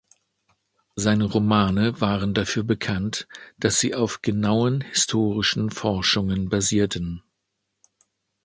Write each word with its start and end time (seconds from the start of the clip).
Seine 0.95 1.25
Romane 1.25 2.01
waren 2.01 2.33
dafür 2.33 2.63
bekannt, 2.63 3.27
dass 3.59 3.79
sie 3.79 3.93
auf 3.93 4.23
genauen 4.23 4.81
historischen 4.81 5.69
Forschungen 5.69 6.49
basierten. 6.49 7.21